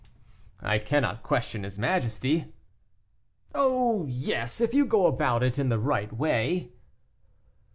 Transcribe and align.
"I 0.63 0.79
cannot 0.79 1.21
question 1.21 1.63
his 1.63 1.77
majesty." 1.77 2.45
"Oh! 3.53 4.07
yes, 4.07 4.59
if 4.59 4.73
you 4.73 4.83
go 4.83 5.05
about 5.05 5.43
it 5.43 5.59
in 5.59 5.69
the 5.69 5.77
right 5.77 6.11
way." 6.11 6.71